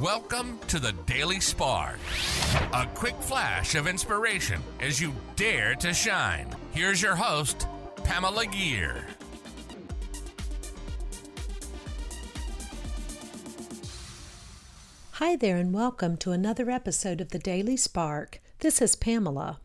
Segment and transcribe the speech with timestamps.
[0.00, 2.00] Welcome to the Daily Spark.
[2.72, 6.48] A quick flash of inspiration as you dare to shine.
[6.72, 7.68] Here's your host,
[8.02, 9.06] Pamela Gear.
[15.12, 18.40] Hi there, and welcome to another episode of the Daily Spark.
[18.58, 19.60] This is Pamela.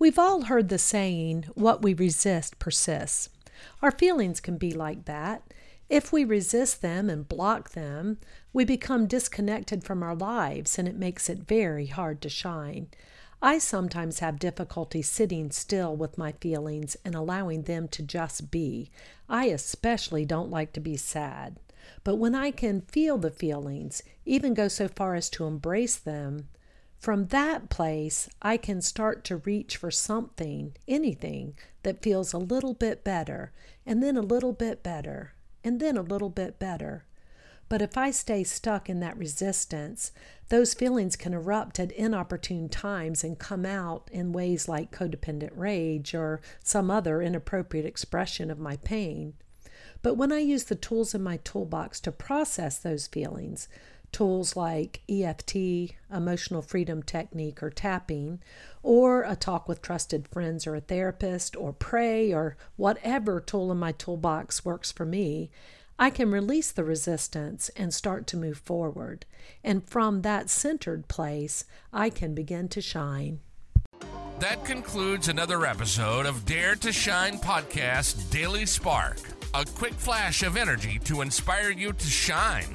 [0.00, 3.28] We've all heard the saying, what we resist persists.
[3.82, 5.44] Our feelings can be like that.
[5.90, 8.18] If we resist them and block them,
[8.52, 12.86] we become disconnected from our lives and it makes it very hard to shine.
[13.42, 18.92] I sometimes have difficulty sitting still with my feelings and allowing them to just be.
[19.28, 21.58] I especially don't like to be sad.
[22.04, 26.46] But when I can feel the feelings, even go so far as to embrace them,
[27.00, 32.74] from that place I can start to reach for something, anything, that feels a little
[32.74, 33.50] bit better,
[33.84, 35.32] and then a little bit better,
[35.64, 37.04] and then a little bit better.
[37.68, 40.10] But if I stay stuck in that resistance,
[40.48, 46.12] those feelings can erupt at inopportune times and come out in ways like codependent rage
[46.12, 49.34] or some other inappropriate expression of my pain.
[50.02, 53.68] But when I use the tools in my toolbox to process those feelings,
[54.12, 58.40] tools like EFT, emotional freedom technique, or tapping,
[58.82, 63.78] or a talk with trusted friends or a therapist, or pray, or whatever tool in
[63.78, 65.50] my toolbox works for me,
[65.98, 69.26] I can release the resistance and start to move forward.
[69.62, 73.40] And from that centered place, I can begin to shine.
[74.38, 79.18] That concludes another episode of Dare to Shine podcast Daily Spark.
[79.52, 82.74] A quick flash of energy to inspire you to shine